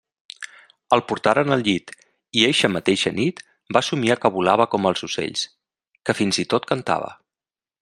El 0.95 1.01
portaren 1.09 1.55
al 1.55 1.61
llit 1.67 1.93
i 2.39 2.45
eixa 2.47 2.71
mateixa 2.77 3.13
nit 3.19 3.43
va 3.77 3.85
somniar 3.89 4.19
que 4.25 4.33
volava 4.39 4.69
com 4.73 4.89
els 4.93 5.07
ocells, 5.09 5.45
que 6.09 6.17
fins 6.23 6.43
i 6.47 6.51
tot 6.55 6.69
cantava. 6.75 7.17